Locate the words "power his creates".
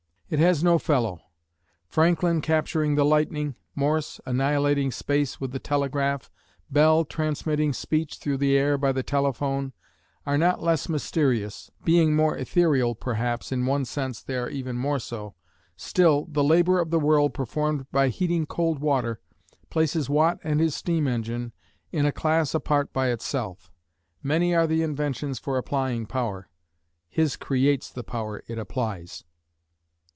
26.05-27.89